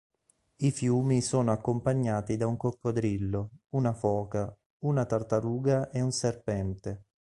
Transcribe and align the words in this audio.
I 0.61 0.71
fiumi 0.71 1.21
sono 1.21 1.51
accompagnati 1.51 2.35
da 2.35 2.47
un 2.47 2.57
coccodrillo, 2.57 3.51
una 3.75 3.93
foca, 3.93 4.51
una 4.79 5.05
tartaruga 5.05 5.91
e 5.91 6.01
un 6.01 6.11
serpente. 6.11 7.03